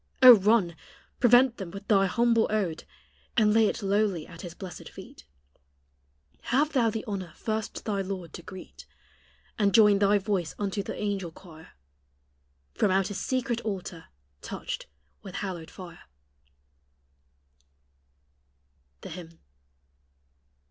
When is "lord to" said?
8.01-8.41